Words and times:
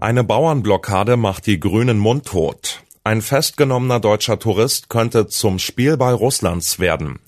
Eine 0.00 0.24
Bauernblockade 0.24 1.18
macht 1.18 1.44
die 1.44 1.60
Grünen 1.60 1.98
mundtot. 1.98 2.82
Ein 3.04 3.20
festgenommener 3.20 4.00
deutscher 4.00 4.38
Tourist 4.38 4.88
könnte 4.88 5.26
zum 5.26 5.58
Spielball 5.58 6.14
Russlands 6.14 6.78
werden. 6.78 7.18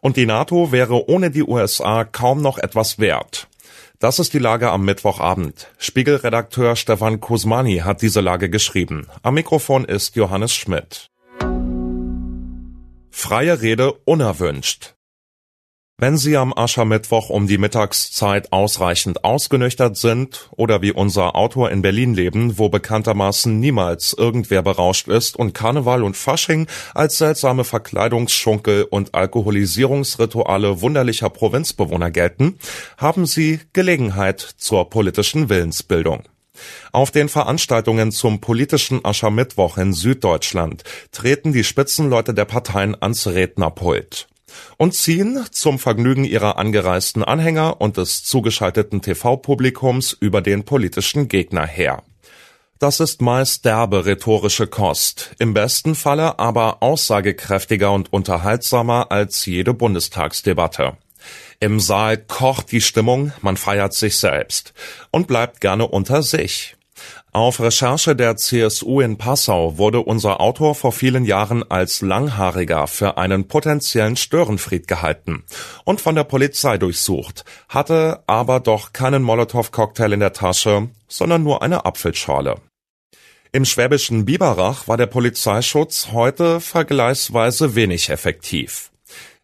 Und 0.00 0.16
die 0.16 0.26
NATO 0.26 0.70
wäre 0.70 1.08
ohne 1.08 1.32
die 1.32 1.42
USA 1.42 2.04
kaum 2.04 2.40
noch 2.40 2.58
etwas 2.58 3.00
wert. 3.00 3.48
Das 3.98 4.20
ist 4.20 4.32
die 4.32 4.38
Lage 4.38 4.70
am 4.70 4.84
Mittwochabend. 4.84 5.72
Spiegelredakteur 5.76 6.76
Stefan 6.76 7.18
Kusmani 7.18 7.78
hat 7.78 8.00
diese 8.00 8.20
Lage 8.20 8.48
geschrieben. 8.48 9.08
Am 9.24 9.34
Mikrofon 9.34 9.84
ist 9.84 10.14
Johannes 10.14 10.54
Schmidt. 10.54 11.08
Freie 13.10 13.60
Rede 13.60 13.92
unerwünscht. 14.04 14.94
Wenn 16.02 16.16
Sie 16.16 16.34
am 16.38 16.56
Aschermittwoch 16.56 17.28
um 17.28 17.46
die 17.46 17.58
Mittagszeit 17.58 18.54
ausreichend 18.54 19.22
ausgenüchtert 19.22 19.98
sind 19.98 20.48
oder 20.56 20.80
wie 20.80 20.92
unser 20.92 21.36
Autor 21.36 21.70
in 21.70 21.82
Berlin 21.82 22.14
leben, 22.14 22.56
wo 22.56 22.70
bekanntermaßen 22.70 23.60
niemals 23.60 24.14
irgendwer 24.14 24.62
berauscht 24.62 25.08
ist 25.08 25.36
und 25.36 25.52
Karneval 25.52 26.02
und 26.02 26.16
Fasching 26.16 26.68
als 26.94 27.18
seltsame 27.18 27.64
Verkleidungsschunkel 27.64 28.84
und 28.84 29.14
Alkoholisierungsrituale 29.14 30.80
wunderlicher 30.80 31.28
Provinzbewohner 31.28 32.10
gelten, 32.10 32.58
haben 32.96 33.26
Sie 33.26 33.60
Gelegenheit 33.74 34.40
zur 34.56 34.88
politischen 34.88 35.50
Willensbildung. 35.50 36.22
Auf 36.92 37.10
den 37.10 37.28
Veranstaltungen 37.28 38.10
zum 38.10 38.40
politischen 38.40 39.04
Aschermittwoch 39.04 39.76
in 39.76 39.92
Süddeutschland 39.92 40.82
treten 41.12 41.52
die 41.52 41.64
Spitzenleute 41.64 42.32
der 42.32 42.46
Parteien 42.46 42.96
ans 42.98 43.26
Rednerpult 43.26 44.29
und 44.76 44.94
ziehen 44.94 45.44
zum 45.50 45.78
Vergnügen 45.78 46.24
ihrer 46.24 46.58
angereisten 46.58 47.24
Anhänger 47.24 47.80
und 47.80 47.96
des 47.96 48.24
zugeschalteten 48.24 49.02
TV-Publikums 49.02 50.12
über 50.12 50.40
den 50.40 50.64
politischen 50.64 51.28
Gegner 51.28 51.66
her. 51.66 52.02
Das 52.78 52.98
ist 52.98 53.20
meist 53.20 53.66
derbe 53.66 54.06
rhetorische 54.06 54.66
Kost, 54.66 55.34
im 55.38 55.52
besten 55.52 55.94
Falle 55.94 56.38
aber 56.38 56.82
aussagekräftiger 56.82 57.92
und 57.92 58.10
unterhaltsamer 58.10 59.12
als 59.12 59.44
jede 59.44 59.74
Bundestagsdebatte. 59.74 60.96
Im 61.60 61.78
Saal 61.78 62.16
kocht 62.16 62.72
die 62.72 62.80
Stimmung, 62.80 63.32
man 63.42 63.58
feiert 63.58 63.92
sich 63.92 64.16
selbst 64.16 64.72
und 65.10 65.26
bleibt 65.26 65.60
gerne 65.60 65.86
unter 65.86 66.22
sich. 66.22 66.76
Auf 67.32 67.60
Recherche 67.60 68.16
der 68.16 68.36
CSU 68.36 69.00
in 69.00 69.16
Passau 69.16 69.78
wurde 69.78 70.00
unser 70.00 70.40
Autor 70.40 70.74
vor 70.74 70.92
vielen 70.92 71.24
Jahren 71.24 71.68
als 71.70 72.00
Langhaariger 72.00 72.86
für 72.86 73.18
einen 73.18 73.46
potenziellen 73.46 74.16
Störenfried 74.16 74.88
gehalten 74.88 75.44
und 75.84 76.00
von 76.00 76.14
der 76.14 76.24
Polizei 76.24 76.76
durchsucht, 76.78 77.44
hatte 77.68 78.24
aber 78.26 78.60
doch 78.60 78.92
keinen 78.92 79.22
Molotow-Cocktail 79.22 80.12
in 80.12 80.20
der 80.20 80.32
Tasche, 80.32 80.88
sondern 81.08 81.42
nur 81.42 81.62
eine 81.62 81.84
Apfelschorle. 81.84 82.56
Im 83.52 83.64
schwäbischen 83.64 84.24
Biberach 84.24 84.86
war 84.86 84.96
der 84.96 85.06
Polizeischutz 85.06 86.08
heute 86.12 86.60
vergleichsweise 86.60 87.74
wenig 87.74 88.08
effektiv. 88.10 88.90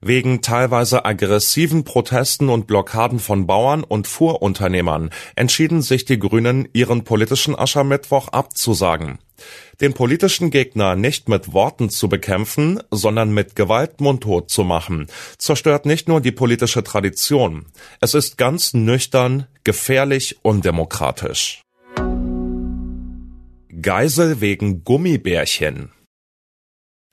Wegen 0.00 0.42
teilweise 0.42 1.05
aggressiven 1.05 1.84
Protesten 1.84 2.48
und 2.50 2.67
Blockaden 2.67 3.19
von 3.19 3.47
Bauern 3.47 3.83
und 3.83 4.06
Fuhrunternehmern 4.06 5.11
entschieden 5.36 5.81
sich 5.81 6.05
die 6.05 6.19
Grünen, 6.19 6.69
ihren 6.75 7.05
politischen 7.05 7.59
Aschermittwoch 7.59 8.28
abzusagen. 8.28 9.19
Den 9.81 9.94
politischen 9.94 10.50
Gegner 10.50 10.97
nicht 10.97 11.28
mit 11.28 11.53
Worten 11.53 11.91
zu 11.91 12.09
bekämpfen, 12.09 12.83
sondern 12.91 13.33
mit 13.33 13.56
Gewalt 13.56 14.00
mundtot 14.00 14.50
zu 14.50 14.64
machen, 14.64 15.06
zerstört 15.39 15.87
nicht 15.87 16.09
nur 16.09 16.20
die 16.20 16.33
politische 16.33 16.83
Tradition, 16.83 17.67
es 18.00 18.14
ist 18.14 18.39
ganz 18.39 18.75
nüchtern, 18.75 19.47
gefährlich, 19.64 20.39
undemokratisch. 20.42 21.62
Geisel 23.83 24.41
wegen 24.41 24.84
Gummibärchen 24.84 25.91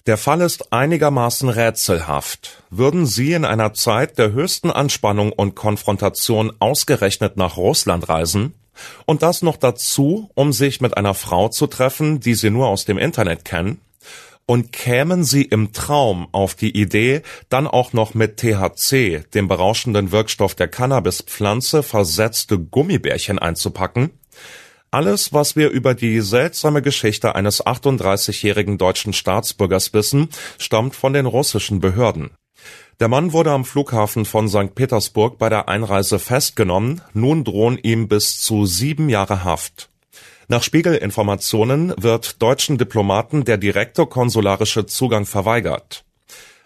der 0.05 0.17
Fall 0.17 0.41
ist 0.41 0.73
einigermaßen 0.73 1.47
rätselhaft. 1.47 2.63
Würden 2.69 3.05
Sie 3.05 3.31
in 3.31 3.45
einer 3.45 3.73
Zeit 3.73 4.17
der 4.17 4.33
höchsten 4.33 4.69
Anspannung 4.69 5.31
und 5.31 5.55
Konfrontation 5.55 6.51
ausgerechnet 6.59 7.37
nach 7.37 7.55
Russland 7.55 8.09
reisen? 8.09 8.53
Und 9.05 9.23
das 9.23 9.43
noch 9.43 9.55
dazu, 9.55 10.29
um 10.33 10.51
sich 10.51 10.81
mit 10.81 10.97
einer 10.97 11.13
Frau 11.13 11.47
zu 11.47 11.67
treffen, 11.67 12.19
die 12.19 12.33
Sie 12.33 12.49
nur 12.49 12.67
aus 12.67 12.83
dem 12.85 12.97
Internet 12.97 13.45
kennen? 13.45 13.79
Und 14.45 14.73
kämen 14.73 15.23
Sie 15.23 15.43
im 15.43 15.71
Traum 15.71 16.27
auf 16.33 16.53
die 16.53 16.77
Idee, 16.77 17.21
dann 17.47 17.65
auch 17.65 17.93
noch 17.93 18.13
mit 18.13 18.37
THC, 18.37 19.23
dem 19.33 19.47
berauschenden 19.47 20.11
Wirkstoff 20.11 20.53
der 20.53 20.67
Cannabispflanze, 20.67 21.81
versetzte 21.81 22.59
Gummibärchen 22.59 23.39
einzupacken? 23.39 24.11
Alles, 24.93 25.33
was 25.33 25.55
wir 25.55 25.71
über 25.71 25.95
die 25.95 26.21
seltsame 26.21 26.83
Geschichte 26.83 27.33
eines 27.33 27.65
38-jährigen 27.65 28.77
deutschen 28.77 29.11
Staatsbürgers 29.11 29.91
wissen, 29.91 30.29
stammt 30.59 30.95
von 30.95 31.13
den 31.13 31.25
russischen 31.25 31.79
Behörden. 31.79 32.29
Der 32.99 33.07
Mann 33.07 33.33
wurde 33.33 33.49
am 33.49 33.65
Flughafen 33.65 34.23
von 34.23 34.47
St. 34.47 34.75
Petersburg 34.75 35.39
bei 35.39 35.49
der 35.49 35.67
Einreise 35.67 36.19
festgenommen, 36.19 37.01
nun 37.13 37.43
drohen 37.43 37.79
ihm 37.79 38.07
bis 38.07 38.39
zu 38.39 38.67
sieben 38.67 39.09
Jahre 39.09 39.43
Haft. 39.43 39.89
Nach 40.47 40.61
Spiegelinformationen 40.61 41.95
wird 41.97 42.39
deutschen 42.43 42.77
Diplomaten 42.77 43.45
der 43.45 43.57
direkte 43.57 44.05
konsularische 44.05 44.85
Zugang 44.85 45.25
verweigert. 45.25 46.05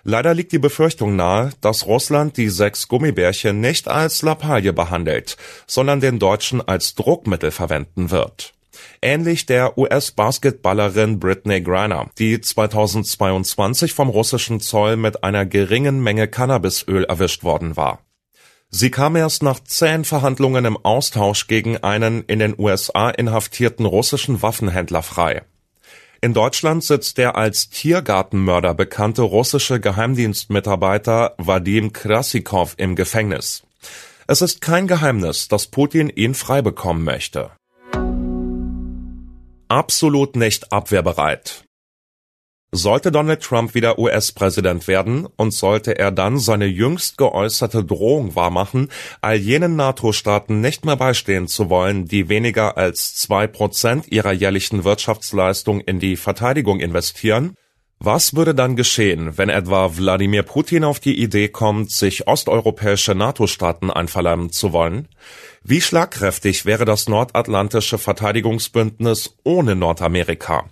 Leider 0.10 0.34
liegt 0.34 0.54
die 0.54 0.58
Befürchtung 0.58 1.18
nahe, 1.18 1.50
dass 1.60 1.86
Russland 1.86 2.38
die 2.38 2.48
sechs 2.48 2.88
Gummibärchen 2.88 3.60
nicht 3.60 3.90
als 3.90 4.22
Lappalie 4.22 4.72
behandelt, 4.72 5.36
sondern 5.68 6.00
den 6.00 6.18
Deutschen 6.18 6.66
als 6.66 6.96
Druckmittel 6.96 7.52
verwenden 7.52 8.10
wird. 8.10 8.54
Ähnlich 9.02 9.48
der 9.48 9.78
US-Basketballerin 9.78 11.20
Britney 11.20 11.60
Griner, 11.60 12.10
die 12.20 12.40
2022 12.40 13.92
vom 13.92 14.08
russischen 14.08 14.62
Zoll 14.62 14.96
mit 14.96 15.26
einer 15.26 15.46
geringen 15.46 16.02
Menge 16.02 16.30
Cannabisöl 16.30 17.04
erwischt 17.04 17.44
worden 17.44 17.76
war. 17.76 18.00
Sie 18.70 18.92
kam 18.92 19.18
erst 19.18 19.44
nach 19.44 19.60
zehn 19.60 20.06
Verhandlungen 20.06 20.64
im 20.64 20.78
Austausch 20.78 21.48
gegen 21.48 21.84
einen 21.84 22.24
in 22.24 22.40
den 22.40 22.58
USA 22.58 23.10
inhaftierten 23.10 23.86
russischen 23.86 24.42
Waffenhändler 24.42 25.04
frei. 25.04 25.42
In 26.22 26.34
Deutschland 26.34 26.84
sitzt 26.84 27.18
der 27.18 27.36
als 27.36 27.70
Tiergartenmörder 27.70 28.74
bekannte 28.74 29.22
russische 29.22 29.80
Geheimdienstmitarbeiter 29.80 31.36
Wadim 31.38 31.94
Krasikov 31.94 32.74
im 32.78 32.96
Gefängnis. 32.96 33.64
Es 34.26 34.42
ist 34.42 34.62
kein 34.62 34.88
Geheimnis, 34.88 35.48
dass 35.48 35.68
Putin 35.68 36.10
ihn 36.10 36.34
frei 36.34 36.62
bekommen 36.62 37.04
möchte. 37.04 37.52
Absolut 39.70 40.36
nicht 40.36 40.72
abwehrbereit. 40.72 41.67
Sollte 42.74 43.14
Donald 43.14 43.42
Trump 43.42 43.76
wieder 43.76 43.98
US-Präsident 43.98 44.90
werden 44.90 45.26
und 45.38 45.52
sollte 45.52 45.98
er 45.98 46.12
dann 46.12 46.38
seine 46.38 46.66
jüngst 46.66 47.18
geäußerte 47.18 47.86
Drohung 47.86 48.36
wahrmachen, 48.36 48.90
all 49.22 49.38
jenen 49.38 49.78
NATO-Staaten 49.78 50.60
nicht 50.60 50.84
mehr 50.86 50.98
beistehen 50.98 51.48
zu 51.48 51.70
wollen, 51.70 52.06
die 52.06 52.28
weniger 52.28 52.76
als 52.76 53.16
zwei 53.16 53.48
Prozent 53.48 54.12
ihrer 54.12 54.34
jährlichen 54.34 54.84
Wirtschaftsleistung 54.84 55.80
in 55.80 56.00
die 56.00 56.18
Verteidigung 56.18 56.82
investieren? 56.82 57.56
Was 58.00 58.36
würde 58.36 58.54
dann 58.54 58.76
geschehen, 58.76 59.38
wenn 59.38 59.48
etwa 59.48 59.98
Wladimir 59.98 60.44
Putin 60.44 60.84
auf 60.84 61.00
die 61.00 61.20
Idee 61.20 61.48
kommt, 61.48 61.90
sich 61.90 62.28
osteuropäische 62.28 63.16
NATO-Staaten 63.16 63.90
einverleiben 63.90 64.52
zu 64.52 64.74
wollen? 64.74 65.08
Wie 65.64 65.80
schlagkräftig 65.80 66.66
wäre 66.66 66.84
das 66.84 67.08
nordatlantische 67.08 67.98
Verteidigungsbündnis 67.98 69.38
ohne 69.46 69.76
Nordamerika? 69.76 70.66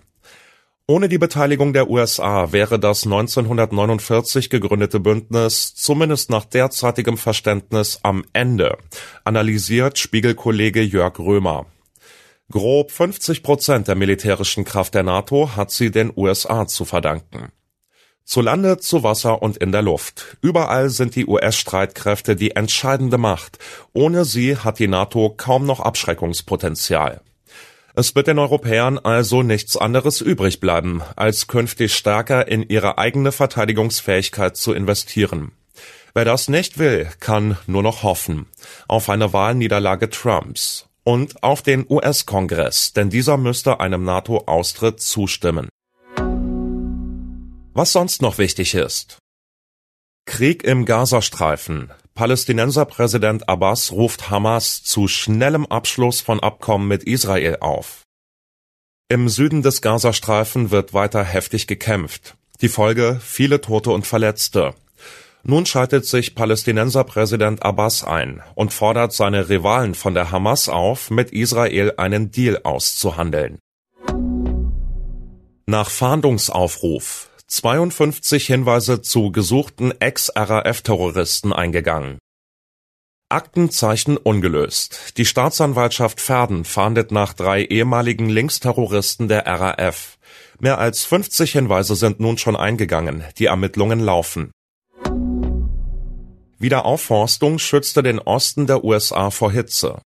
Ohne 0.87 1.09
die 1.09 1.17
Beteiligung 1.17 1.73
der 1.73 1.89
USA 1.89 2.51
wäre 2.51 2.77
das 2.77 3.05
1949 3.05 4.51
gegründete 4.51 4.99
Bündnis 4.99 5.73
zumindest 5.73 6.29
nach 6.29 6.45
derzeitigem 6.45 7.17
Verständnis 7.17 8.01
am 8.03 8.23
Ende, 8.33 8.77
analysiert 9.23 9.97
Spiegelkollege 9.97 10.83
Jörg 10.83 11.17
Römer. 11.17 11.65
Grob 12.51 12.91
50 12.91 13.41
Prozent 13.41 13.87
der 13.87 13.95
militärischen 13.95 14.63
Kraft 14.63 14.93
der 14.93 15.01
NATO 15.01 15.55
hat 15.55 15.71
sie 15.71 15.89
den 15.89 16.13
USA 16.15 16.67
zu 16.67 16.85
verdanken. 16.85 17.51
Zu 18.23 18.41
Lande, 18.41 18.77
zu 18.77 19.01
Wasser 19.01 19.41
und 19.41 19.57
in 19.57 19.71
der 19.71 19.81
Luft. 19.81 20.37
Überall 20.41 20.91
sind 20.91 21.15
die 21.15 21.25
US-Streitkräfte 21.25 22.35
die 22.35 22.55
entscheidende 22.55 23.17
Macht. 23.17 23.57
Ohne 23.93 24.23
sie 24.23 24.55
hat 24.57 24.77
die 24.77 24.87
NATO 24.87 25.33
kaum 25.35 25.65
noch 25.65 25.79
Abschreckungspotenzial. 25.79 27.21
Es 27.97 28.13
wird 28.13 28.27
den 28.27 28.39
Europäern 28.39 28.99
also 28.99 29.41
nichts 29.41 29.77
anderes 29.77 30.19
übrig 30.19 30.59
bleiben, 30.59 31.01
als 31.15 31.47
künftig 31.47 31.95
stärker 31.95 32.45
in 32.45 32.61
ihre 32.63 32.97
eigene 32.97 33.31
Verteidigungsfähigkeit 33.31 34.57
zu 34.57 34.73
investieren. 34.73 35.53
Wer 36.13 36.25
das 36.25 36.49
nicht 36.49 36.77
will, 36.77 37.09
kann 37.21 37.57
nur 37.67 37.83
noch 37.83 38.03
hoffen 38.03 38.47
auf 38.89 39.09
eine 39.09 39.31
Wahlniederlage 39.31 40.09
Trumps 40.09 40.87
und 41.05 41.41
auf 41.41 41.61
den 41.61 41.85
US-Kongress, 41.89 42.91
denn 42.91 43.09
dieser 43.09 43.37
müsste 43.37 43.79
einem 43.79 44.03
NATO-Austritt 44.03 44.99
zustimmen. 44.99 45.69
Was 47.73 47.93
sonst 47.93 48.21
noch 48.21 48.37
wichtig 48.37 48.75
ist. 48.75 49.19
Krieg 50.25 50.65
im 50.65 50.85
Gazastreifen. 50.85 51.91
Palästinenserpräsident 52.15 53.49
Abbas 53.49 53.91
ruft 53.91 54.29
Hamas 54.29 54.81
zu 54.83 55.09
schnellem 55.09 55.65
Abschluss 55.65 56.21
von 56.21 56.39
Abkommen 56.39 56.87
mit 56.87 57.03
Israel 57.03 57.57
auf. 57.59 58.03
Im 59.09 59.27
Süden 59.27 59.61
des 59.61 59.81
Gazastreifen 59.81 60.71
wird 60.71 60.93
weiter 60.93 61.25
heftig 61.25 61.67
gekämpft. 61.67 62.37
Die 62.61 62.69
Folge 62.69 63.19
viele 63.21 63.59
Tote 63.59 63.91
und 63.91 64.07
Verletzte. 64.07 64.73
Nun 65.43 65.65
schaltet 65.65 66.05
sich 66.05 66.35
Palästinenserpräsident 66.35 67.63
Abbas 67.63 68.05
ein 68.05 68.41
und 68.55 68.71
fordert 68.71 69.11
seine 69.11 69.49
Rivalen 69.49 69.93
von 69.93 70.13
der 70.13 70.31
Hamas 70.31 70.69
auf, 70.69 71.11
mit 71.11 71.31
Israel 71.31 71.95
einen 71.97 72.31
Deal 72.31 72.61
auszuhandeln. 72.63 73.59
Nach 75.65 75.89
Fahndungsaufruf 75.89 77.29
52 77.47 78.47
Hinweise 78.47 79.03
zu 79.03 79.31
gesuchten 79.31 79.93
Ex-RAF-Terroristen 80.01 81.53
eingegangen. 81.53 82.17
Aktenzeichen 83.29 84.17
ungelöst. 84.17 85.17
Die 85.17 85.25
Staatsanwaltschaft 85.25 86.21
Verden 86.21 86.65
fahndet 86.65 87.11
nach 87.11 87.33
drei 87.33 87.63
ehemaligen 87.63 88.29
Linksterroristen 88.29 89.27
der 89.27 89.45
RAF. 89.45 90.17
Mehr 90.59 90.79
als 90.79 91.05
50 91.05 91.51
Hinweise 91.51 91.95
sind 91.95 92.19
nun 92.19 92.39
schon 92.39 92.55
eingegangen. 92.55 93.23
Die 93.37 93.45
Ermittlungen 93.45 93.99
laufen. 93.99 94.51
Wiederaufforstung 96.57 97.59
schützte 97.59 98.01
den 98.01 98.17
Osten 98.17 98.65
der 98.65 98.83
USA 98.83 99.29
vor 99.29 99.51
Hitze. 99.51 100.01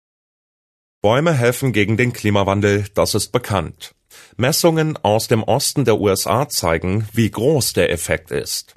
Bäume 1.01 1.33
helfen 1.33 1.71
gegen 1.71 1.95
den 1.95 2.11
Klimawandel, 2.11 2.87
das 2.95 3.15
ist 3.15 3.31
bekannt. 3.31 3.93
Messungen 4.37 4.97
aus 5.01 5.27
dem 5.27 5.43
Osten 5.43 5.85
der 5.85 5.99
USA 5.99 6.49
zeigen, 6.49 7.07
wie 7.13 7.29
groß 7.29 7.73
der 7.73 7.91
Effekt 7.91 8.31
ist. 8.31 8.75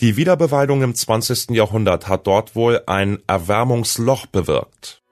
Die 0.00 0.16
Wiederbeweidung 0.16 0.82
im 0.82 0.94
20. 0.94 1.50
Jahrhundert 1.50 2.08
hat 2.08 2.26
dort 2.26 2.54
wohl 2.54 2.82
ein 2.86 3.18
Erwärmungsloch 3.26 4.26
bewirkt. 4.26 5.02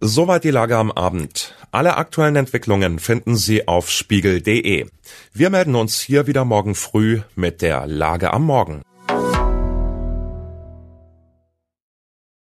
Soweit 0.00 0.44
die 0.44 0.50
Lage 0.50 0.76
am 0.76 0.92
Abend. 0.92 1.54
Alle 1.70 1.96
aktuellen 1.96 2.36
Entwicklungen 2.36 2.98
finden 2.98 3.36
Sie 3.36 3.66
auf 3.66 3.90
spiegel.de. 3.90 4.86
Wir 5.32 5.50
melden 5.50 5.74
uns 5.74 6.00
hier 6.00 6.26
wieder 6.26 6.44
morgen 6.44 6.74
früh 6.74 7.22
mit 7.36 7.62
der 7.62 7.86
Lage 7.86 8.32
am 8.32 8.44
Morgen. 8.44 8.82